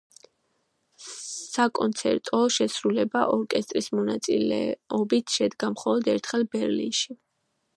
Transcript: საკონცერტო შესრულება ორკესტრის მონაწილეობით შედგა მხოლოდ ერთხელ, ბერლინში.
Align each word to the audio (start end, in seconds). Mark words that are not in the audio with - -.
საკონცერტო 1.55 2.39
შესრულება 2.55 3.21
ორკესტრის 3.35 3.91
მონაწილეობით 3.99 5.37
შედგა 5.37 5.71
მხოლოდ 5.75 6.11
ერთხელ, 6.15 6.49
ბერლინში. 6.57 7.17